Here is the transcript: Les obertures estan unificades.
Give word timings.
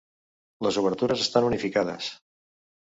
Les 0.67 0.79
obertures 0.83 1.27
estan 1.27 1.51
unificades. 1.53 2.13